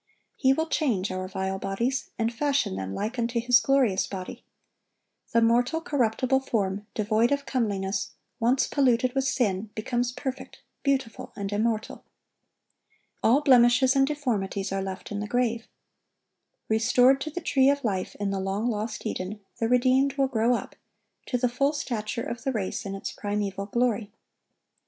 He 0.35 0.51
will 0.51 0.65
change 0.67 1.11
our 1.11 1.27
vile 1.27 1.59
bodies, 1.59 2.09
and 2.17 2.33
fashion 2.33 2.75
them 2.75 2.95
like 2.95 3.19
unto 3.19 3.39
His 3.39 3.59
glorious 3.59 4.07
body. 4.07 4.43
The 5.31 5.43
mortal, 5.43 5.79
corruptible 5.79 6.39
form, 6.39 6.87
devoid 6.95 7.31
of 7.31 7.45
comeliness, 7.45 8.13
once 8.39 8.65
polluted 8.65 9.13
with 9.13 9.25
sin, 9.25 9.69
becomes 9.75 10.11
perfect, 10.11 10.63
beautiful, 10.81 11.31
and 11.35 11.53
immortal. 11.53 12.03
All 13.21 13.41
blemishes 13.41 13.95
and 13.95 14.07
deformities 14.07 14.71
are 14.71 14.81
left 14.81 15.11
in 15.11 15.19
the 15.19 15.27
grave. 15.27 15.67
Restored 16.67 17.21
to 17.21 17.29
the 17.29 17.39
tree 17.39 17.69
of 17.69 17.83
life 17.83 18.15
in 18.15 18.31
the 18.31 18.39
long 18.39 18.71
lost 18.71 19.05
Eden, 19.05 19.39
the 19.59 19.69
redeemed 19.69 20.13
will 20.17 20.25
"grow 20.27 20.55
up"(1117) 20.55 21.25
to 21.27 21.37
the 21.37 21.47
full 21.47 21.73
stature 21.73 22.23
of 22.23 22.43
the 22.43 22.51
race 22.51 22.87
in 22.87 22.95
its 22.95 23.11
primeval 23.11 23.67
glory. 23.67 24.11